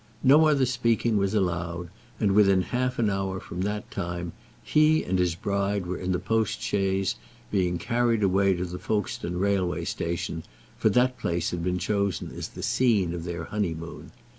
[0.23, 1.89] No other speaking was allowed,
[2.19, 6.17] and within half an hour from that time, he and his bride were in the
[6.17, 7.13] post chaise,
[7.51, 10.41] being carried away to the Folkestone railway station;
[10.75, 14.09] for that place had been chosen as the scene of their honeymoon.